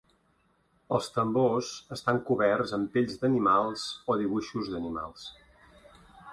Els 0.97 1.09
tambors 1.17 1.69
estan 1.97 2.23
coberts 2.31 2.75
amb 2.79 2.91
pells 2.97 3.21
d'animals 3.21 3.87
o 4.15 4.19
dibuixos 4.25 4.75
d'animals. 4.75 5.31